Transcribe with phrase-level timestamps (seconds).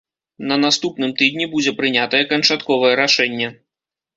[0.51, 3.47] На наступным тыдні будзе прынятае канчатковае рашэнне.